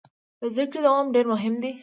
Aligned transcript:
د 0.39 0.41
زده 0.53 0.65
کړې 0.71 0.79
دوام 0.85 1.05
ډیر 1.15 1.25
مهم 1.33 1.55
دی. 1.63 1.71